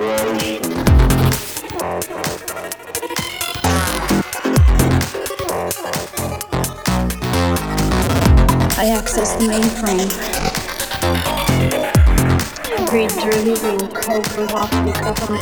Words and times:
I 0.00 0.04
access 8.94 9.34
the 9.34 9.48
mainframe. 9.48 10.08
Read 12.92 13.10
Drew 13.10 13.42
leaving 13.42 13.78
cold 13.92 14.24
from 14.28 14.48
off 14.50 14.70
the 14.70 14.92
cup 14.92 15.20
on 15.28 15.36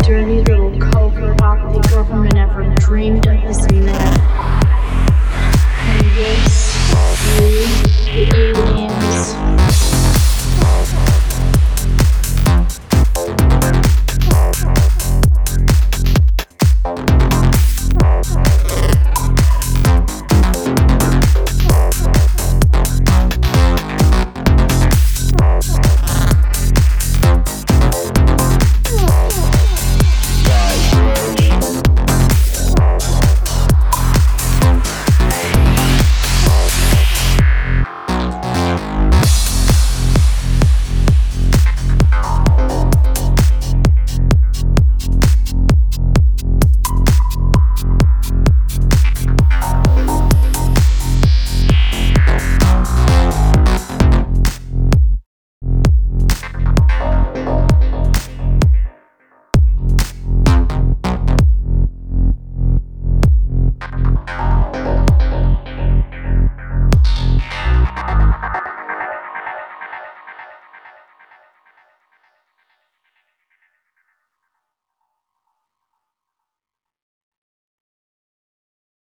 Dirty 0.00 0.42
little 0.42 0.78
Coker, 0.78 1.34
but 1.38 1.72
the 1.72 1.88
government 1.90 2.36
ever 2.36 2.74
dreamed 2.76 3.26
of 3.26 3.44
is 3.44 3.64
in. 3.66 4.21